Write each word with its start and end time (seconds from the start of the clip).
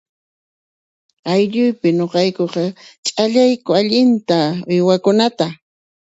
Aylluipi 1.31 1.87
ñuqaykuqa 1.97 2.63
ch´allayku 3.05 3.69
allinta 3.79 4.37
uywakunata 4.69 5.47